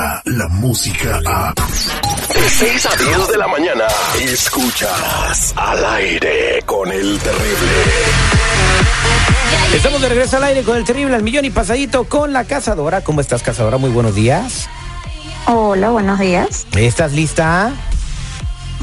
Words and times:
llega 0.00 0.22
la 0.24 0.48
música 0.48 1.20
a... 1.26 1.54
De 2.34 2.48
6 2.48 2.86
a 2.86 2.96
10 2.96 3.28
de 3.28 3.36
la 3.36 3.48
mañana, 3.48 3.84
escuchas 4.20 5.52
al 5.56 5.84
aire 5.84 6.62
con 6.64 6.90
el 6.90 7.18
terrible. 7.18 7.72
Estamos 9.74 10.00
de 10.00 10.08
regreso 10.08 10.36
al 10.36 10.44
aire 10.44 10.62
con 10.62 10.76
el 10.76 10.84
terrible 10.84 11.14
al 11.14 11.22
millón 11.22 11.44
y 11.44 11.50
pasadito 11.50 12.04
con 12.04 12.32
la 12.32 12.44
cazadora. 12.44 13.02
¿Cómo 13.02 13.20
estás, 13.20 13.42
cazadora? 13.42 13.76
Muy 13.76 13.90
buenos 13.90 14.14
días. 14.14 14.68
Hola, 15.46 15.90
buenos 15.90 16.18
días. 16.18 16.66
¿Estás 16.76 17.12
lista? 17.12 17.72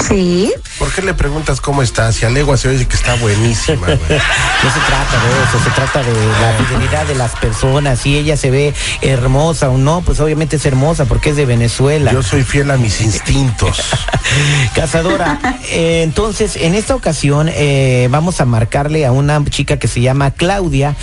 Sí. 0.07 0.53
¿Por 0.79 0.93
qué 0.93 1.01
le 1.01 1.13
preguntas 1.13 1.59
cómo 1.59 1.81
está? 1.81 2.11
Si 2.11 2.25
a 2.25 2.29
legua 2.29 2.57
se 2.57 2.69
oye 2.69 2.85
que 2.85 2.95
está 2.95 3.15
buenísima, 3.15 3.87
güey. 3.87 3.97
No 4.63 4.73
se 4.73 4.79
trata 4.79 5.23
de 5.23 5.43
eso, 5.43 5.63
se 5.63 5.69
trata 5.71 6.03
de 6.03 6.13
la 6.41 6.53
fidelidad 6.53 7.05
de 7.05 7.15
las 7.15 7.35
personas. 7.35 7.99
Si 7.99 8.17
ella 8.17 8.35
se 8.35 8.49
ve 8.49 8.73
hermosa 9.01 9.69
o 9.69 9.77
no, 9.77 10.01
pues 10.01 10.19
obviamente 10.19 10.55
es 10.55 10.65
hermosa 10.65 11.05
porque 11.05 11.29
es 11.29 11.35
de 11.35 11.45
Venezuela. 11.45 12.11
Yo 12.11 12.23
soy 12.23 12.43
fiel 12.43 12.71
a 12.71 12.77
mis 12.77 13.01
instintos. 13.01 13.77
Cazadora, 14.75 15.39
eh, 15.69 16.01
entonces 16.03 16.55
en 16.55 16.75
esta 16.75 16.95
ocasión 16.95 17.49
eh, 17.49 18.07
vamos 18.09 18.41
a 18.41 18.45
marcarle 18.45 19.05
a 19.05 19.11
una 19.11 19.43
chica 19.45 19.77
que 19.77 19.87
se 19.87 20.01
llama 20.01 20.31
Claudia. 20.31 20.95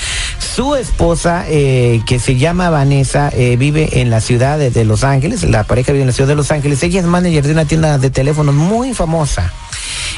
Su 0.55 0.77
esposa, 0.77 1.45
eh, 1.49 2.01
que 2.07 2.21
se 2.21 2.37
llama 2.37 2.71
Vanessa, 2.71 3.29
eh, 3.35 3.57
vive 3.57 4.01
en 4.01 4.11
la 4.11 4.21
ciudad 4.21 4.57
de, 4.59 4.85
Los 4.85 5.03
Ángeles. 5.03 5.43
La 5.43 5.65
pareja 5.65 5.91
vive 5.91 6.03
en 6.03 6.07
la 6.09 6.13
ciudad 6.13 6.29
de 6.29 6.37
Los 6.37 6.53
Ángeles. 6.53 6.81
Ella 6.85 7.01
es 7.01 7.07
manager 7.07 7.45
de 7.45 7.53
una 7.53 7.65
tienda 7.65 7.99
de 7.99 8.11
teléfonos 8.11 8.55
muy 8.55 8.95
famosa. 8.95 9.53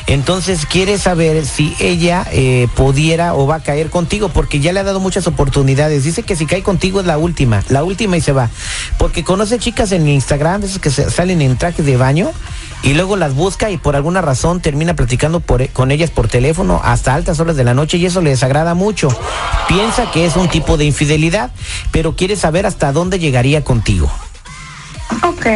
Entonces 0.07 0.67
quiere 0.67 0.99
saber 0.99 1.47
si 1.47 1.75
ella 1.81 2.27
eh, 2.31 2.69
pudiera 2.77 3.35
o 3.35 3.47
va 3.47 3.57
a 3.57 3.63
caer 3.63 3.89
contigo, 3.89 4.29
porque 4.29 4.61
ya 4.61 4.73
le 4.75 4.81
ha 4.81 4.85
dado 4.85 5.01
muchas 5.01 5.27
oportunidades. 5.27 6.05
Dice 6.05 6.23
que 6.23 6.37
si 6.37 6.45
cae 6.45 6.63
contigo 6.63 7.01
es 7.01 7.07
la 7.07 7.17
última, 7.17 7.65
la 7.71 7.83
última 7.83 8.19
y 8.19 8.21
se 8.21 8.33
va. 8.33 8.51
Porque 8.99 9.25
conoce 9.25 9.59
chicas 9.59 9.91
en 9.93 10.07
Instagram, 10.07 10.63
esas 10.65 10.79
que 10.81 10.91
se- 10.91 11.11
salen 11.11 11.41
en 11.41 11.57
trajes 11.57 11.85
de 11.87 11.97
baño, 11.97 12.31
y 12.83 12.95
luego 12.95 13.17
las 13.17 13.35
busca 13.35 13.71
y 13.71 13.77
por 13.79 13.97
alguna 13.97 14.21
razón 14.21 14.61
termina 14.61 14.95
platicando 14.95 15.41
por- 15.41 15.69
con 15.71 15.91
ellas 15.91 16.11
por 16.11 16.29
teléfono 16.29 16.81
hasta 16.85 17.15
altas 17.15 17.41
horas 17.41 17.57
de 17.57 17.65
la 17.65 17.75
noche 17.75 17.97
y 17.97 18.07
eso 18.07 18.21
le 18.21 18.31
desagrada 18.31 18.75
mucho. 18.75 19.09
Piensa 19.69 20.11
que 20.13 20.25
es 20.27 20.37
un 20.37 20.49
tipo 20.49 20.77
de 20.77 20.85
infidelidad, 20.85 21.51
pero 21.91 22.15
quiere 22.17 22.37
saber 22.37 22.67
hasta 22.67 22.93
dónde 22.93 23.19
llegaría 23.19 23.65
contigo. 23.65 24.11
Ok. 25.23 25.47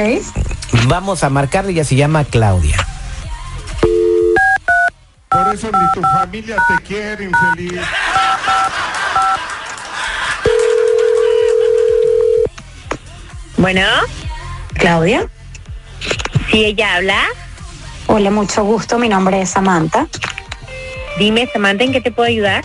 Vamos 0.89 1.23
a 1.25 1.31
marcarle, 1.31 1.73
ella 1.73 1.85
se 1.85 1.97
llama 1.97 2.25
Claudia. 2.25 2.77
Por 5.29 5.55
eso 5.55 5.69
ni 5.73 5.93
tu 5.95 6.01
familia 6.09 6.57
te 6.69 6.83
quiere, 6.85 7.25
infeliz. 7.25 7.81
Bueno, 13.57 13.83
Claudia. 14.75 15.29
Si 16.51 16.65
ella 16.65 16.97
habla, 16.97 17.19
Hola, 18.07 18.31
mucho 18.33 18.65
gusto. 18.65 18.99
Mi 18.99 19.09
nombre 19.09 19.41
es 19.43 19.51
Samantha. 19.51 20.09
dime, 21.19 21.49
Samantha, 21.53 21.85
¿en 21.85 21.93
qué 21.93 22.01
te 22.01 22.11
puedo 22.11 22.29
ayudar? 22.29 22.65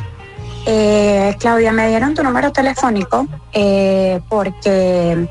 Eh, 0.65 1.35
Claudia, 1.39 1.71
me 1.71 1.87
dieron 1.89 2.15
tu 2.15 2.23
número 2.23 2.51
telefónico 2.51 3.27
eh, 3.53 4.19
porque 4.27 5.27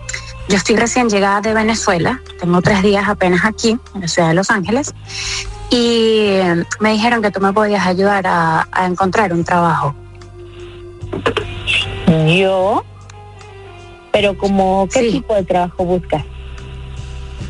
yo 0.48 0.56
estoy 0.56 0.76
recién 0.76 1.08
llegada 1.08 1.40
de 1.40 1.52
Venezuela. 1.52 2.20
Tengo 2.38 2.62
tres 2.62 2.82
días 2.82 3.08
apenas 3.08 3.44
aquí, 3.44 3.76
en 3.94 4.00
la 4.00 4.06
ciudad 4.06 4.28
de 4.28 4.34
Los 4.34 4.50
Ángeles. 4.50 4.94
Y 5.70 6.38
me 6.78 6.92
dijeron 6.92 7.20
que 7.20 7.32
tú 7.32 7.40
me 7.40 7.52
podías 7.52 7.84
ayudar 7.84 8.24
a, 8.28 8.68
a 8.70 8.86
encontrar 8.86 9.32
un 9.32 9.42
trabajo. 9.42 9.96
Yo. 12.28 12.84
Pero 14.12 14.38
como, 14.38 14.86
¿qué 14.92 15.00
Sí. 15.00 15.10
tipo 15.10 15.34
de 15.34 15.42
trabajo 15.42 15.84
buscas? 15.84 16.24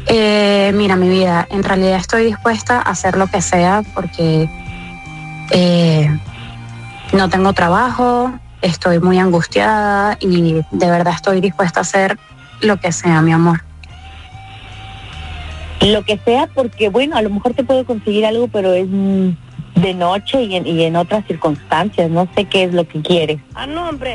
Eh, 0.06 0.72
mira, 0.74 0.96
mi 0.96 1.08
vida, 1.08 1.46
en 1.50 1.62
realidad 1.62 1.96
estoy 1.96 2.24
dispuesta 2.24 2.78
a 2.78 2.90
hacer 2.90 3.16
lo 3.16 3.26
que 3.26 3.40
sea 3.40 3.82
porque 3.94 4.48
eh, 5.50 6.18
no 7.12 7.28
tengo 7.28 7.52
trabajo, 7.52 8.32
estoy 8.60 8.98
muy 8.98 9.18
angustiada 9.18 10.16
y 10.20 10.60
de 10.70 10.90
verdad 10.90 11.14
estoy 11.14 11.40
dispuesta 11.40 11.80
a 11.80 11.82
hacer 11.82 12.18
lo 12.60 12.78
que 12.78 12.92
sea, 12.92 13.22
mi 13.22 13.32
amor. 13.32 13.62
Lo 15.80 16.02
que 16.02 16.18
sea, 16.18 16.48
porque 16.54 16.88
bueno, 16.88 17.16
a 17.16 17.22
lo 17.22 17.30
mejor 17.30 17.54
te 17.54 17.64
puedo 17.64 17.84
conseguir 17.84 18.24
algo, 18.24 18.48
pero 18.48 18.72
es 18.72 18.86
de 18.90 19.94
noche 19.94 20.42
y 20.42 20.56
en, 20.56 20.66
y 20.66 20.84
en 20.84 20.96
otras 20.96 21.26
circunstancias. 21.26 22.10
No 22.10 22.28
sé 22.34 22.46
qué 22.46 22.64
es 22.64 22.72
lo 22.72 22.86
que 22.86 23.02
quieres. 23.02 23.40
Ah, 23.54 23.66
no, 23.66 23.88
hombre. 23.88 24.14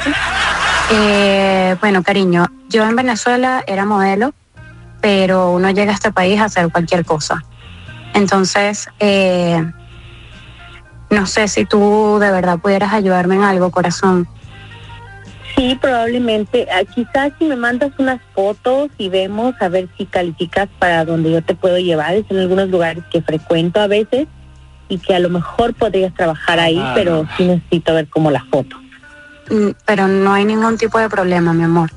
Eh, 0.92 1.76
bueno, 1.80 2.02
cariño, 2.02 2.48
yo 2.70 2.84
en 2.84 2.96
Venezuela 2.96 3.64
era 3.68 3.86
modelo, 3.86 4.34
pero 5.02 5.52
uno 5.52 5.70
llega 5.72 5.92
a 5.92 5.96
este 5.96 6.12
país 6.12 6.40
a 6.40 6.46
hacer 6.46 6.72
cualquier 6.72 7.06
cosa. 7.06 7.44
Entonces, 8.14 8.90
eh, 9.00 9.64
no 11.10 11.26
sé 11.26 11.48
si 11.48 11.66
tú 11.66 12.18
de 12.20 12.32
verdad 12.32 12.60
pudieras 12.60 12.94
ayudarme 12.94 13.36
en 13.36 13.44
algo, 13.44 13.72
corazón. 13.72 14.28
Sí, 15.56 15.78
probablemente. 15.82 16.68
Ah, 16.72 16.84
quizás 16.84 17.34
si 17.38 17.46
me 17.46 17.56
mandas 17.56 17.92
unas 17.98 18.22
fotos 18.34 18.90
y 18.98 19.10
vemos 19.10 19.56
a 19.60 19.68
ver 19.68 19.90
si 19.98 20.06
calificas 20.06 20.70
para 20.80 21.04
donde 21.06 21.32
yo 21.32 21.42
te 21.42 21.56
puedo 21.56 21.78
llevar. 21.78 22.14
Es 22.16 22.26
en 22.30 22.40
algunos 22.40 22.70
lugares 22.70 23.04
que 23.12 23.22
frecuento 23.22 23.80
a 23.82 23.88
veces 23.88 24.28
y 24.88 24.98
que 25.00 25.16
a 25.16 25.20
lo 25.20 25.30
mejor 25.30 25.74
podrías 25.74 26.14
trabajar 26.14 26.60
ahí, 26.60 26.82
pero 26.96 27.28
sí 27.38 27.46
necesito 27.46 27.94
ver 27.94 28.08
como 28.08 28.32
la 28.32 28.44
foto. 28.46 28.78
Mm, 29.50 29.72
Pero 29.86 30.08
no 30.08 30.34
hay 30.34 30.46
ningún 30.46 30.78
tipo 30.78 31.00
de 31.00 31.10
problema, 31.10 31.54
mi 31.54 31.64
amor. 31.64 31.92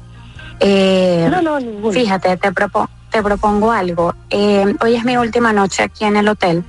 Eh, 0.65 1.29
No, 1.31 1.43
no. 1.61 1.91
Fíjate, 1.93 2.37
te, 2.37 2.53
propo- 2.53 2.89
te 3.11 3.23
propongo 3.23 3.73
algo. 3.73 4.15
Eh, 4.31 4.65
hoy 4.81 4.95
es 4.95 5.05
mi 5.05 5.17
última 5.17 5.53
noche 5.53 5.83
aquí 5.83 6.05
en 6.05 6.17
el 6.17 6.29
hotel. 6.29 6.63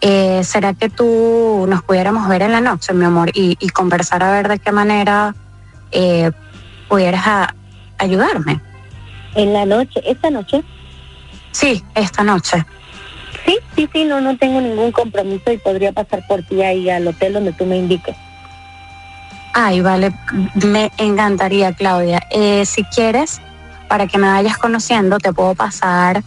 Eh, 0.00 0.42
¿Será 0.44 0.74
que 0.74 0.88
tú 0.90 1.66
nos 1.68 1.82
pudiéramos 1.82 2.28
ver 2.28 2.42
en 2.42 2.52
la 2.52 2.60
noche, 2.60 2.92
mi 2.92 3.04
amor, 3.04 3.30
y, 3.34 3.56
y 3.58 3.68
conversar 3.70 4.22
a 4.22 4.30
ver 4.30 4.48
de 4.48 4.58
qué 4.58 4.70
manera 4.72 5.34
eh, 5.90 6.30
pudieras 6.88 7.26
a- 7.26 7.54
ayudarme? 7.98 8.60
En 9.34 9.52
la 9.52 9.64
noche, 9.64 10.00
esta 10.04 10.30
noche. 10.30 10.62
Sí, 11.50 11.82
esta 11.94 12.22
noche. 12.22 12.64
Sí, 13.44 13.56
sí, 13.74 13.88
sí, 13.92 14.04
no, 14.04 14.20
no 14.20 14.36
tengo 14.36 14.60
ningún 14.60 14.92
compromiso 14.92 15.50
y 15.50 15.56
podría 15.58 15.92
pasar 15.92 16.22
por 16.28 16.42
ti 16.42 16.60
ahí 16.62 16.90
al 16.90 17.06
hotel 17.08 17.32
donde 17.32 17.52
tú 17.54 17.64
me 17.64 17.78
indiques. 17.78 18.14
Ay, 19.54 19.80
vale, 19.80 20.12
me 20.54 20.90
encantaría, 20.98 21.72
Claudia. 21.72 22.22
Eh, 22.30 22.64
si 22.66 22.84
quieres, 22.84 23.40
para 23.88 24.06
que 24.06 24.18
me 24.18 24.28
vayas 24.28 24.58
conociendo, 24.58 25.18
te 25.18 25.32
puedo 25.32 25.54
pasar 25.54 26.22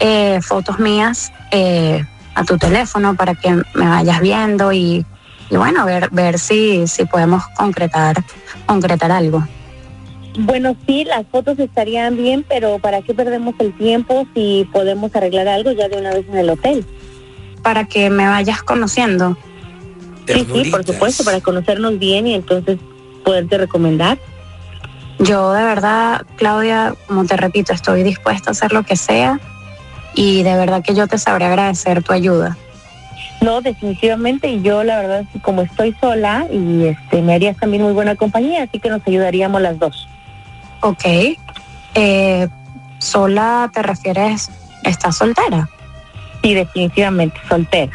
eh, 0.00 0.40
fotos 0.42 0.78
mías 0.78 1.32
eh, 1.50 2.04
a 2.34 2.44
tu 2.44 2.58
teléfono 2.58 3.14
para 3.14 3.34
que 3.34 3.50
me 3.74 3.88
vayas 3.88 4.20
viendo 4.20 4.72
y, 4.72 5.04
y 5.50 5.56
bueno, 5.56 5.84
ver, 5.84 6.08
ver 6.10 6.38
si, 6.38 6.86
si 6.86 7.04
podemos 7.04 7.44
concretar, 7.56 8.16
concretar 8.66 9.12
algo. 9.12 9.46
Bueno, 10.38 10.74
sí, 10.86 11.04
las 11.04 11.26
fotos 11.26 11.58
estarían 11.58 12.16
bien, 12.16 12.44
pero 12.48 12.78
¿para 12.78 13.02
qué 13.02 13.12
perdemos 13.12 13.54
el 13.58 13.76
tiempo 13.76 14.26
si 14.34 14.66
podemos 14.72 15.14
arreglar 15.14 15.46
algo 15.46 15.72
ya 15.72 15.88
de 15.88 15.98
una 15.98 16.14
vez 16.14 16.26
en 16.28 16.38
el 16.38 16.48
hotel? 16.48 16.86
Para 17.62 17.84
que 17.84 18.08
me 18.08 18.26
vayas 18.26 18.62
conociendo. 18.62 19.36
Sí, 20.26 20.46
sí, 20.52 20.70
por 20.70 20.84
supuesto, 20.84 21.24
para 21.24 21.40
conocernos 21.40 21.98
bien 21.98 22.26
y 22.26 22.34
entonces 22.34 22.78
poderte 23.24 23.58
recomendar. 23.58 24.18
Yo 25.18 25.52
de 25.52 25.62
verdad, 25.62 26.22
Claudia, 26.36 26.94
como 27.06 27.24
te 27.24 27.36
repito, 27.36 27.72
estoy 27.72 28.02
dispuesta 28.02 28.50
a 28.50 28.52
hacer 28.52 28.72
lo 28.72 28.82
que 28.82 28.96
sea 28.96 29.40
y 30.14 30.42
de 30.42 30.56
verdad 30.56 30.82
que 30.82 30.94
yo 30.94 31.06
te 31.06 31.18
sabré 31.18 31.44
agradecer 31.46 32.02
tu 32.02 32.12
ayuda. 32.12 32.56
No, 33.40 33.60
definitivamente, 33.60 34.48
y 34.48 34.62
yo 34.62 34.84
la 34.84 35.00
verdad 35.00 35.24
como 35.42 35.62
estoy 35.62 35.94
sola 36.00 36.46
y 36.50 36.86
este 36.86 37.22
me 37.22 37.34
harías 37.34 37.56
también 37.56 37.82
muy 37.82 37.92
buena 37.92 38.14
compañía, 38.14 38.62
así 38.62 38.78
que 38.78 38.88
nos 38.88 39.02
ayudaríamos 39.06 39.60
las 39.60 39.78
dos. 39.78 40.08
Ok. 40.80 41.04
Eh, 41.94 42.48
¿Sola 42.98 43.70
te 43.72 43.82
refieres? 43.82 44.50
¿Estás 44.84 45.16
soltera? 45.16 45.68
Sí, 46.42 46.54
definitivamente, 46.54 47.40
soltera. 47.48 47.92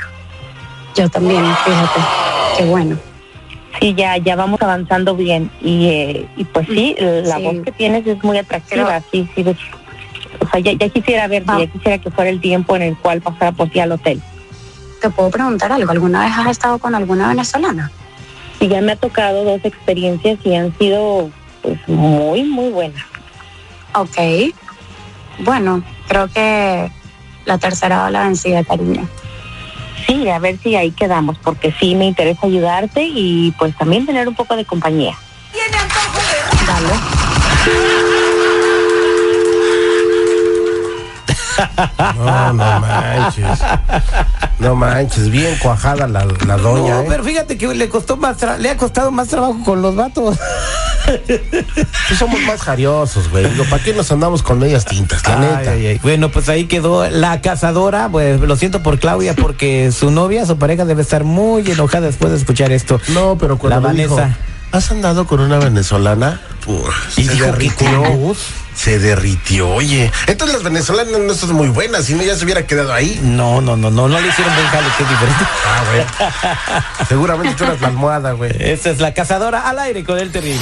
Yo 0.95 1.09
también, 1.09 1.43
fíjate. 1.63 2.26
Qué 2.57 2.65
bueno. 2.65 2.97
Sí, 3.79 3.93
ya, 3.95 4.17
ya 4.17 4.35
vamos 4.35 4.61
avanzando 4.61 5.15
bien. 5.15 5.51
Y, 5.61 5.85
eh, 5.87 6.27
y 6.35 6.43
pues 6.45 6.67
sí, 6.67 6.95
la 6.99 7.37
Sí. 7.37 7.43
voz 7.43 7.55
que 7.63 7.71
tienes 7.71 8.07
es 8.07 8.23
muy 8.23 8.37
atractiva, 8.37 8.85
Pero- 8.87 9.05
sí, 9.11 9.29
sí. 9.35 9.45
O 10.39 10.49
sea, 10.49 10.59
ya, 10.59 10.73
ya 10.73 10.89
quisiera 10.89 11.25
Ah. 11.25 11.57
ya 11.59 11.67
quisiera 11.67 11.97
que 11.99 12.09
fuera 12.11 12.29
el 12.29 12.41
tiempo 12.41 12.75
en 12.75 12.81
el 12.81 12.97
cual 12.97 13.21
pasara 13.21 13.51
por 13.51 13.69
ti 13.69 13.79
al 13.79 13.91
hotel. 13.91 14.21
¿Te 15.01 15.09
puedo 15.11 15.29
preguntar 15.29 15.71
algo? 15.71 15.91
¿Alguna 15.91 16.25
vez 16.25 16.33
has 16.35 16.47
estado 16.47 16.79
con 16.79 16.95
alguna 16.95 17.27
venezolana? 17.27 17.91
Y 18.59 18.67
ya 18.67 18.81
me 18.81 18.93
ha 18.93 18.95
tocado 18.95 19.43
dos 19.43 19.61
experiencias 19.63 20.39
y 20.43 20.55
han 20.55 20.75
sido 20.79 21.29
pues 21.61 21.77
muy, 21.87 22.43
muy 22.43 22.69
buenas. 22.69 23.03
Ok. 23.93 24.17
Bueno, 25.39 25.83
creo 26.07 26.27
que 26.29 26.91
la 27.45 27.57
tercera 27.59 27.99
va 27.99 28.09
la 28.09 28.23
vencida, 28.23 28.63
cariño. 28.63 29.07
Sí, 30.07 30.29
a 30.29 30.39
ver 30.39 30.57
si 30.63 30.75
ahí 30.75 30.91
quedamos, 30.91 31.37
porque 31.43 31.73
sí 31.79 31.93
me 31.93 32.05
interesa 32.05 32.47
ayudarte 32.47 33.03
y 33.03 33.51
pues 33.59 33.75
también 33.77 34.05
tener 34.05 34.27
un 34.27 34.35
poco 34.35 34.55
de 34.55 34.63
compañía. 34.65 35.15
Dale. 36.65 37.97
No, 42.17 42.53
no 42.53 42.79
manches. 42.79 43.59
No 44.59 44.75
manches, 44.75 45.29
bien 45.29 45.57
cuajada 45.61 46.07
la, 46.07 46.25
la 46.45 46.57
doña. 46.57 46.95
No, 46.95 47.01
¿eh? 47.01 47.05
pero 47.09 47.23
fíjate 47.23 47.57
que 47.57 47.67
le 47.73 47.89
costó 47.89 48.17
más 48.17 48.37
tra- 48.37 48.57
le 48.57 48.69
ha 48.71 48.77
costado 48.77 49.11
más 49.11 49.27
trabajo 49.27 49.57
con 49.63 49.81
los 49.81 49.95
vatos. 49.95 50.37
Somos 52.17 52.39
más 52.41 52.61
jariosos, 52.61 53.29
güey. 53.29 53.49
Digo, 53.49 53.65
¿para 53.69 53.83
qué 53.83 53.93
nos 53.93 54.11
andamos 54.11 54.41
con 54.43 54.59
medias 54.59 54.85
tintas? 54.85 55.25
La 55.27 55.33
Ay, 55.35 55.39
neta. 55.57 55.71
ay, 55.71 55.85
ay. 55.87 55.99
Bueno, 56.01 56.29
pues 56.29 56.49
ahí 56.49 56.65
quedó 56.65 57.09
la 57.09 57.41
cazadora. 57.41 58.09
Pues 58.09 58.39
lo 58.39 58.55
siento 58.55 58.81
por 58.83 58.99
Claudia 58.99 59.35
porque 59.35 59.91
su 59.91 60.11
novia, 60.11 60.45
su 60.45 60.57
pareja 60.57 60.85
debe 60.85 61.01
estar 61.01 61.23
muy 61.23 61.69
enojada 61.69 62.07
después 62.07 62.31
de 62.31 62.37
escuchar 62.37 62.71
esto. 62.71 62.99
No, 63.09 63.37
pero 63.37 63.57
cuando 63.57 63.81
La 63.87 63.93
me 63.93 64.01
dijo, 64.03 64.15
Vanessa. 64.15 64.37
¿has 64.71 64.91
andado 64.91 65.25
con 65.27 65.39
una 65.39 65.57
venezolana? 65.57 66.41
Uf, 66.65 67.17
Y 67.17 67.23
se 67.25 67.31
dijo 67.33 67.45
derritió. 67.45 68.35
Se 68.75 68.99
derritió, 68.99 69.69
oye. 69.69 70.11
Entonces 70.27 70.53
las 70.55 70.63
venezolanas 70.63 71.19
no 71.19 71.33
son 71.33 71.53
muy 71.53 71.67
buenas, 71.69 72.05
si 72.05 72.13
no 72.13 72.21
ya 72.21 72.35
se 72.35 72.43
hubiera 72.45 72.67
quedado 72.67 72.93
ahí. 72.93 73.19
No, 73.23 73.59
no, 73.59 73.75
no, 73.75 73.89
no, 73.89 74.07
no 74.07 74.19
le 74.19 74.27
hicieron 74.27 74.53
buen 74.53 74.67
jale, 74.67 74.87
que 74.95 75.03
es 75.03 75.09
diferente. 75.09 75.45
Ah, 75.65 75.83
güey. 75.89 77.07
Seguramente 77.09 77.55
tú 77.55 77.63
eras 77.63 77.81
la 77.81 77.87
almohada, 77.87 78.33
güey. 78.33 78.51
Esta 78.59 78.91
es 78.91 78.99
la 78.99 79.15
cazadora 79.15 79.67
al 79.67 79.79
aire 79.79 80.03
con 80.03 80.19
el 80.19 80.31
terrible. 80.31 80.61